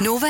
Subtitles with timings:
[0.00, 0.26] Nova.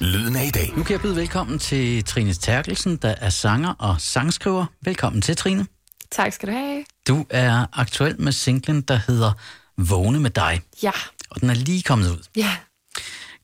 [0.00, 0.72] Lyden af i dag.
[0.76, 4.66] Nu kan jeg byde velkommen til Trine Terkelsen, der er sanger og sangskriver.
[4.82, 5.66] Velkommen til, Trine.
[6.10, 6.84] Tak skal du have.
[7.08, 9.32] Du er aktuel med singlen, der hedder
[9.76, 10.90] Vågne med dig, Ja,
[11.30, 12.18] og den er lige kommet ud.
[12.36, 12.56] ja.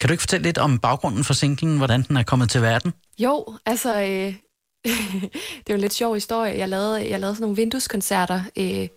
[0.01, 2.93] Kan du ikke fortælle lidt om baggrunden for singlen, hvordan den er kommet til verden?
[3.19, 4.07] Jo, altså, øh,
[4.87, 5.30] det
[5.67, 6.59] er jo en lidt sjov historie.
[6.59, 8.89] Jeg lavede, jeg lavede sådan nogle vindueskoncerter, øh,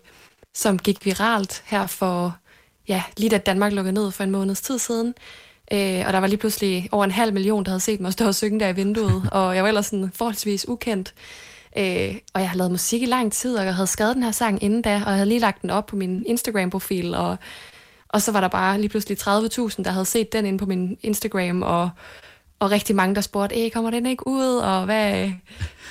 [0.56, 2.38] som gik viralt her for,
[2.88, 5.14] ja, lige da Danmark lukkede ned for en måneds tid siden.
[5.74, 8.26] Øh, og der var lige pludselig over en halv million, der havde set mig stå
[8.26, 11.14] og synge der i vinduet, og jeg var ellers sådan forholdsvis ukendt.
[11.78, 14.32] Øh, og jeg har lavet musik i lang tid, og jeg havde skrevet den her
[14.32, 17.38] sang inden da, og jeg havde lige lagt den op på min Instagram-profil, og,
[18.10, 20.98] og så var der bare lige pludselig 30.000, der havde set den inde på min
[21.02, 21.90] Instagram, og,
[22.60, 25.32] og rigtig mange, der spurgte, Æh, kommer den ikke ud, og hvad,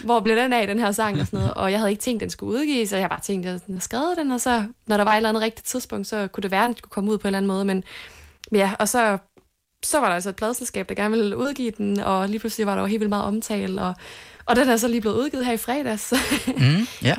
[0.04, 1.54] hvor blev den af, den her sang, og sådan noget.
[1.54, 3.80] Og jeg havde ikke tænkt, den skulle udgives, så jeg bare tænkte, at jeg havde
[3.80, 6.50] skrevet den, og så, når der var et eller andet rigtigt tidspunkt, så kunne det
[6.50, 7.84] være, at den skulle komme ud på en eller anden måde, men
[8.52, 9.18] ja, og så
[9.84, 12.74] så var der altså et pladselskab, der gerne ville udgive den, og lige pludselig var
[12.74, 13.94] der jo helt vildt meget omtale, og,
[14.46, 16.12] og den er så lige blevet udgivet her i fredags.
[16.56, 17.14] Mm, ja.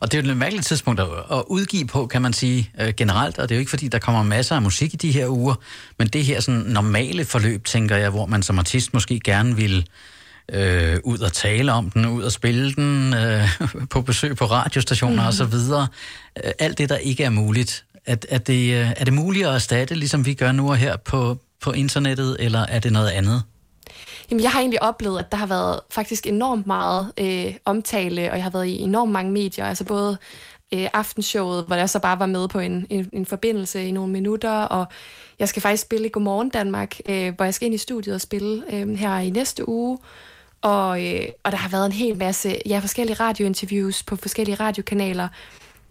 [0.00, 2.94] Og det er jo et mærkeligt tidspunkt at, at udgive på, kan man sige, øh,
[2.96, 3.38] generelt.
[3.38, 5.54] Og det er jo ikke, fordi der kommer masser af musik i de her uger,
[5.98, 9.86] men det her sådan normale forløb, tænker jeg, hvor man som artist måske gerne vil
[10.52, 13.48] øh, ud og tale om den, ud og spille den, øh,
[13.90, 15.26] på besøg på radiostationer mm.
[15.26, 15.86] og så videre.
[16.44, 17.84] Øh, alt det, der ikke er muligt.
[18.06, 20.96] Er, er, det, øh, er det muligt at erstatte, ligesom vi gør nu og her
[20.96, 23.42] på, på internettet, eller er det noget andet?
[24.30, 28.36] Jamen, jeg har egentlig oplevet, at der har været faktisk enormt meget øh, omtale, og
[28.36, 30.18] jeg har været i enormt mange medier, altså både
[30.74, 34.12] øh, aftenshowet, hvor jeg så bare var med på en, en, en forbindelse i nogle
[34.12, 34.86] minutter, og
[35.38, 38.20] jeg skal faktisk spille i Godmorgen Danmark, øh, hvor jeg skal ind i studiet og
[38.20, 39.98] spille øh, her i næste uge,
[40.62, 45.28] og, øh, og der har været en hel masse ja, forskellige radiointerviews på forskellige radiokanaler,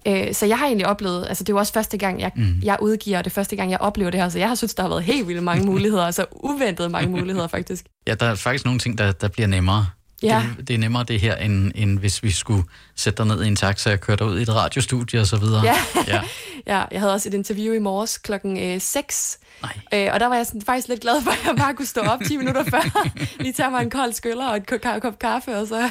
[0.08, 2.62] Øh, så jeg har egentlig oplevet, altså det er jo også første gang, jeg, mm.
[2.64, 4.74] jeg udgiver, og det er første gang, jeg oplever det her, så jeg har synes,
[4.74, 7.86] der har været helt vildt mange muligheder, altså uventet mange muligheder faktisk.
[8.08, 9.88] Ja, der er faktisk nogle ting, der, der bliver nemmere.
[10.24, 10.44] Ja.
[10.58, 12.64] Det, det er nemmere det her, end, end hvis vi skulle
[12.96, 15.38] sætte dig ned i en taxa og køre dig ud i et radiostudie og så
[15.38, 15.64] videre.
[15.64, 15.76] Ja.
[16.08, 16.22] ja.
[16.74, 19.72] ja, jeg havde også et interview i morges klokken øh, 6, Nej.
[19.94, 22.02] øh, og der var jeg sådan, faktisk lidt glad for, at jeg bare kunne stå
[22.02, 23.10] op 10 minutter før,
[23.44, 25.90] lige tage mig en kold skyller og et ko- kop kaffe, og så...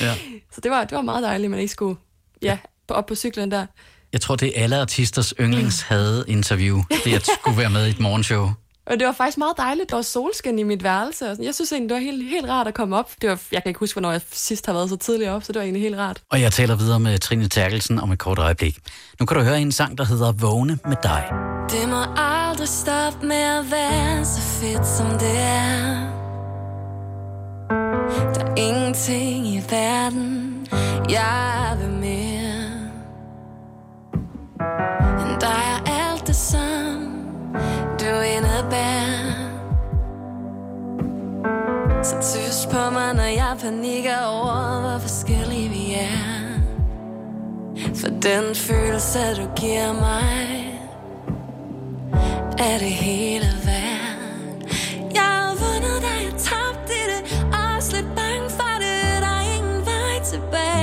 [0.00, 0.14] Ja.
[0.54, 1.96] så det var, det var meget dejligt, at man ikke skulle
[2.42, 3.66] ja, op på cyklen der.
[4.12, 7.90] Jeg tror, det er alle artisters yndlings havde interview, det at skulle være med i
[7.90, 8.48] et morgenshow.
[8.86, 9.90] Og det var faktisk meget dejligt.
[9.90, 11.24] Der var solskin i mit værelse.
[11.24, 11.44] Og sådan.
[11.44, 13.10] Jeg synes egentlig, det var helt, helt rart at komme op.
[13.22, 15.52] Det var, jeg kan ikke huske, hvornår jeg sidst har været så tidligt op, så
[15.52, 16.22] det var egentlig helt rart.
[16.30, 18.78] Og jeg taler videre med Trine Terkelsen om et kort øjeblik.
[19.20, 21.24] Nu kan du høre en sang, der hedder Vågne med dig.
[21.70, 26.08] Det må aldrig stoppe med at være så fedt som det er
[28.34, 30.66] Der er ingenting i verden,
[31.10, 31.90] jeg vil
[36.32, 37.52] the sun
[37.98, 39.52] doing a band.
[42.04, 46.58] Så tøs på mig, når jeg panikker over, hvor forskellige vi er
[47.94, 50.68] For den følelse, du giver mig
[52.58, 54.16] er det hele værd
[55.14, 59.86] Jeg har vundet dig, jeg tabte det Også lidt bange for det Der er ingen
[59.86, 60.81] vej tilbage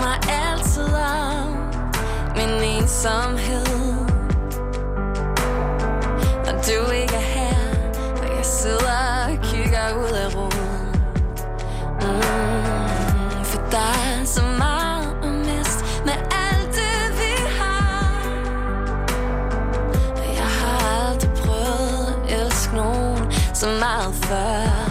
[0.00, 1.48] mig altid om
[2.36, 3.66] min ensomhed.
[6.44, 7.56] Når du ikke er her,
[8.22, 11.00] og jeg sidder og kigger ud af rummet.
[12.00, 16.18] Mm, For der er så meget at miste med
[16.48, 18.22] alt det vi har.
[20.16, 24.89] Og jeg har aldrig prøvet at elske nogen så meget før.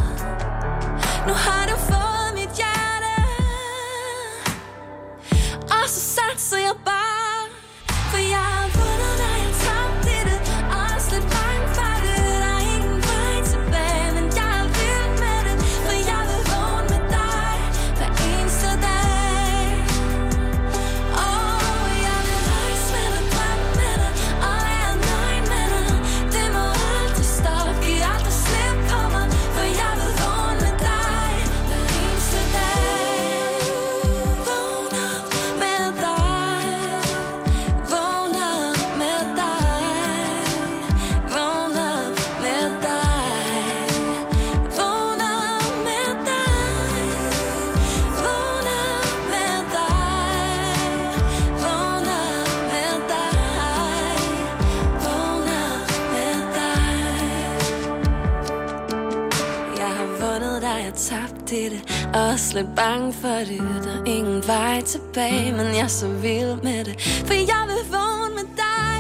[62.50, 66.64] Også lidt bange for det Der er ingen vej tilbage Men jeg er så vild
[66.64, 69.00] med det For jeg vil vågne med dig.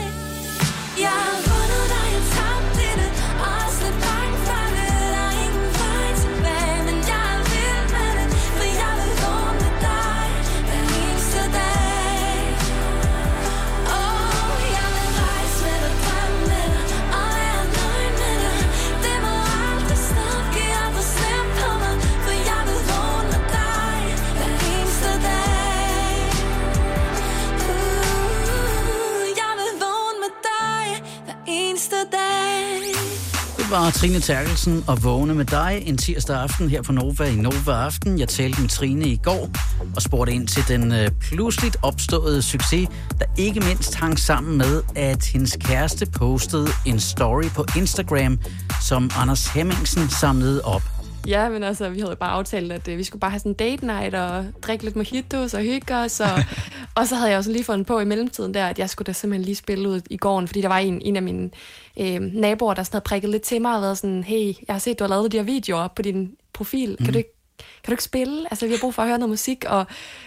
[0.99, 1.48] Jeg
[33.89, 37.71] Var Trine Terkelsen og Vågne med dig en tirsdag aften her på Nova i Nova
[37.71, 38.19] Aften.
[38.19, 39.49] Jeg talte med Trine i går
[39.95, 42.89] og spurgte ind til den øh, pludseligt opståede succes,
[43.19, 48.39] der ikke mindst hang sammen med, at hendes kæreste postede en story på Instagram,
[48.87, 50.81] som Anders Hemmingsen samlede op.
[51.27, 53.55] Ja, men altså, vi havde bare aftalt, at øh, vi skulle bare have sådan en
[53.55, 56.19] date night og drikke lidt mojitos og hygge os.
[56.19, 56.29] Og,
[56.99, 59.13] og så havde jeg også lige fundet på i mellemtiden der, at jeg skulle da
[59.13, 61.49] simpelthen lige spille ud i gården, fordi der var en, en af mine
[61.99, 64.79] øh, naboer, der sådan havde prikket lidt til mig og været sådan, hey, jeg har
[64.79, 66.97] set, du har lavet de her videoer op på din profil.
[66.97, 68.47] Kan, du ikke, kan du ikke spille?
[68.51, 69.65] Altså, vi har brug for at høre noget musik.
[69.67, 69.79] Og,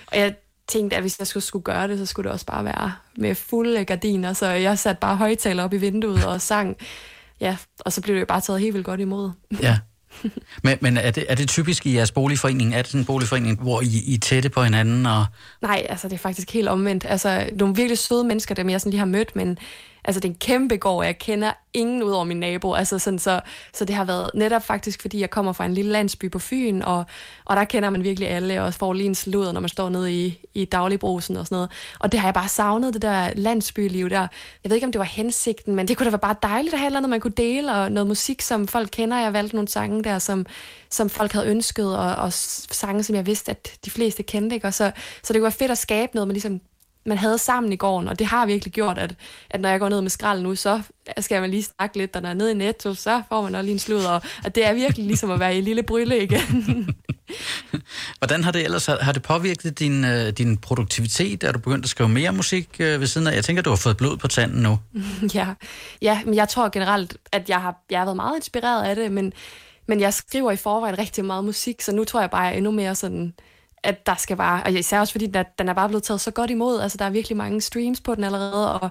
[0.06, 0.34] og jeg
[0.68, 3.34] tænkte, at hvis jeg skulle, skulle gøre det, så skulle det også bare være med
[3.34, 4.32] fulde gardiner.
[4.32, 6.76] Så jeg satte bare højtaler op i vinduet og sang.
[7.40, 9.30] Ja, og så blev det jo bare taget helt vildt godt imod.
[9.62, 9.78] Ja.
[10.64, 12.74] Men, men er, det, er det typisk i jeres boligforening?
[12.74, 15.06] Er det sådan en boligforening, hvor I, I er tætte på hinanden?
[15.06, 15.24] Og...
[15.62, 17.06] Nej, altså det er faktisk helt omvendt.
[17.08, 19.58] Altså nogle virkelig søde mennesker, dem jeg sådan lige har mødt, men
[20.04, 22.74] altså det er en kæmpe gård, og jeg kender ingen ud over min nabo.
[22.74, 23.40] Altså sådan, så,
[23.74, 26.82] så det har været netop faktisk, fordi jeg kommer fra en lille landsby på Fyn,
[26.82, 27.04] og,
[27.44, 30.12] og der kender man virkelig alle, og får lige en sludder, når man står nede
[30.12, 31.70] i, i dagligbrusen og sådan noget.
[31.98, 34.26] Og det har jeg bare savnet, det der landsbyliv der.
[34.64, 36.80] Jeg ved ikke, om det var hensigten, men det kunne da være bare dejligt at
[36.80, 39.18] have noget, man kunne dele, og noget musik, som folk kender.
[39.18, 40.46] Jeg valgte nogle sange der, som,
[40.90, 44.54] som folk havde ønsket, og, og sange, som jeg vidste, at de fleste kendte.
[44.54, 44.66] Ikke?
[44.66, 46.60] Og så, så det kunne være fedt at skabe noget, man ligesom
[47.06, 49.14] man havde sammen i gården, og det har virkelig gjort, at,
[49.50, 50.82] at når jeg går ned med skrald nu, så
[51.20, 53.54] skal man lige snakke lidt, og når jeg er nede i Netto, så får man
[53.54, 56.22] også lige en slud, og, og det er virkelig ligesom at være i lille brylle
[56.22, 56.94] igen.
[58.18, 61.44] Hvordan har det ellers har det påvirket din, øh, din produktivitet?
[61.44, 63.34] Er du begyndt at skrive mere musik øh, ved siden af?
[63.34, 64.78] Jeg tænker, du har fået blod på tanden nu.
[65.34, 65.46] ja,
[66.02, 69.12] ja, men jeg tror generelt, at jeg har, jeg har været meget inspireret af det,
[69.12, 69.32] men,
[69.86, 72.56] men jeg skriver i forvejen rigtig meget musik, så nu tror jeg bare, jeg er
[72.56, 73.34] endnu mere sådan
[73.84, 76.20] at der skal bare, og især også fordi den er, den er bare blevet taget
[76.20, 78.90] så godt imod, altså der er virkelig mange streams på den allerede, og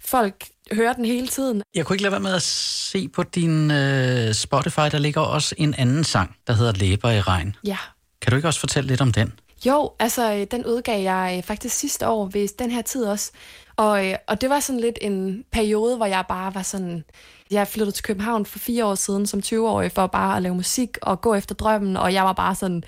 [0.00, 1.62] folk hører den hele tiden.
[1.74, 5.54] Jeg kunne ikke lade være med at se på din uh, Spotify, der ligger også
[5.58, 7.56] en anden sang, der hedder Læber i regn.
[7.64, 7.78] Ja.
[8.22, 9.32] Kan du ikke også fortælle lidt om den?
[9.66, 13.32] Jo, altså den udgav jeg faktisk sidste år ved den her tid også,
[13.76, 17.04] og, øh, og det var sådan lidt en periode, hvor jeg bare var sådan,
[17.50, 20.98] jeg flyttede til København for fire år siden som 20-årig for bare at lave musik
[21.02, 22.84] og gå efter drømmen, og jeg var bare sådan,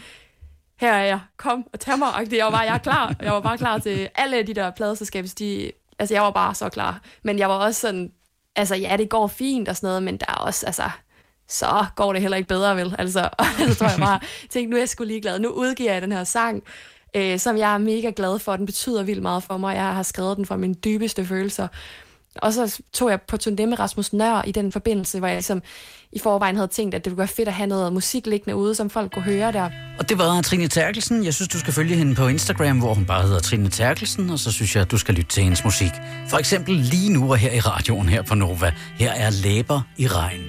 [0.80, 2.08] her er jeg, kom og tag mig.
[2.32, 3.14] Jeg var bare, jeg er klar.
[3.22, 6.68] Jeg var bare klar til alle de der pladeselskaber, de, altså jeg var bare så
[6.68, 7.00] klar.
[7.22, 8.12] Men jeg var også sådan,
[8.56, 10.90] altså ja, det går fint og sådan noget, men der er også, altså,
[11.48, 12.94] så går det heller ikke bedre, vel?
[12.98, 15.38] Altså, og så tror jeg bare, tænkte, nu er jeg sgu ligeglad.
[15.38, 16.62] Nu udgiver jeg den her sang,
[17.16, 18.56] øh, som jeg er mega glad for.
[18.56, 19.74] Den betyder vildt meget for mig.
[19.74, 21.68] Jeg har skrevet den fra mine dybeste følelser.
[22.36, 25.62] Og så tog jeg på turné med Rasmus Nør i den forbindelse, hvor jeg ligesom
[26.12, 28.74] i forvejen havde tænkt, at det ville være fedt at have noget musik liggende ude,
[28.74, 29.70] som folk kunne høre der.
[29.98, 31.24] Og det var Trine Terkelsen.
[31.24, 34.38] Jeg synes, du skal følge hende på Instagram, hvor hun bare hedder Trine Terkelsen, og
[34.38, 35.92] så synes jeg, at du skal lytte til hendes musik.
[36.28, 38.74] For eksempel lige nu og her i radioen her på Nova.
[38.98, 40.42] Her er Læber i regn.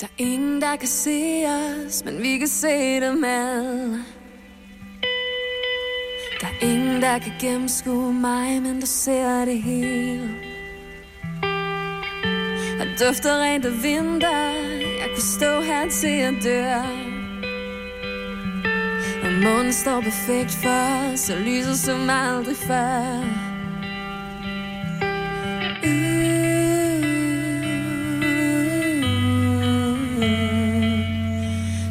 [0.00, 4.04] Der er ingen, der kan se os, men vi kan se dem alle.
[6.40, 10.51] Der er ingen, der kan gennemskue mig, men du ser det hele.
[12.92, 14.38] Og dufter rent af vinter,
[15.00, 16.82] jeg kunne stå her til jeg dør.
[19.24, 23.24] Og månen står perfekt for Så lyser som aldrig før.
[25.84, 26.22] Mm.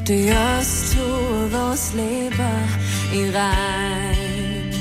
[0.08, 2.60] Det er os to og vores læber
[3.14, 4.74] i regn.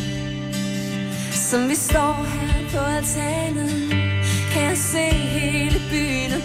[1.32, 3.69] Som vi står her på altanen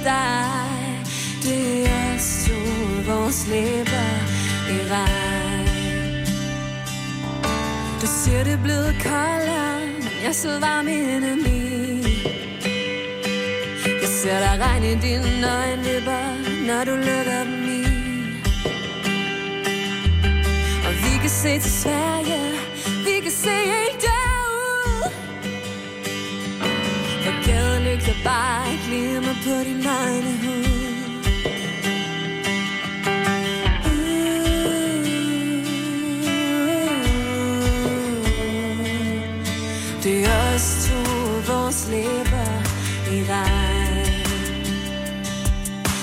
[0.05, 1.05] dig.
[1.43, 4.12] Det er sol, vores læber
[4.75, 6.25] i regn.
[8.01, 11.62] Du siger det er blevet koldere Men jeg så varm indeni.
[14.01, 16.24] Jeg ser dig regn i dine øjenvipper
[16.67, 17.83] Når du lukker dem i.
[20.88, 22.41] Og vi kan se til Sverige
[23.05, 23.85] Vi kan se
[28.05, 30.65] så bare glemmer på din egne hud.
[40.03, 41.00] Det er os to,
[41.53, 42.51] vores læber
[43.12, 44.25] i regn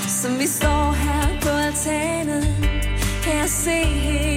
[0.09, 2.45] Som vi står her på altanen,
[3.25, 4.32] kan jeg se helt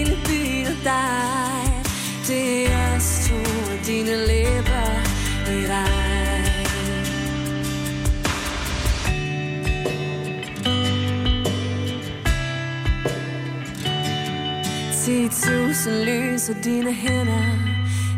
[15.46, 17.46] 10.000 lys og dine hænder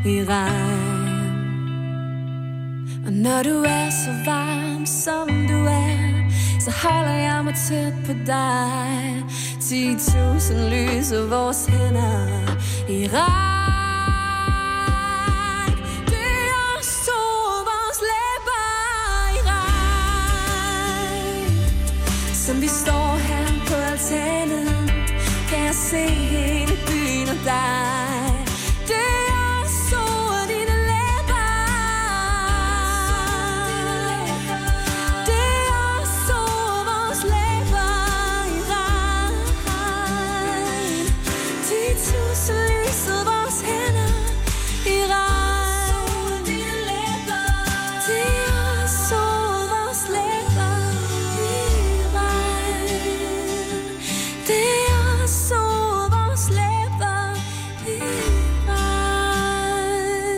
[0.05, 1.07] i regn.
[3.05, 6.29] Og når du er så varm som du er
[6.59, 9.23] Så holder jeg mig tæt på dig.
[9.59, 12.27] 10.000 lys og vores hænder
[12.89, 13.56] i regn.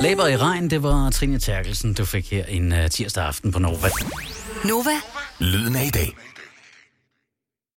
[0.09, 3.59] Læber i regn, det var Trine Terkelsen, du fik her en uh, tirsdag aften på
[3.59, 3.89] Nova.
[4.65, 4.95] Nova,
[5.39, 6.15] Lyden af i dag.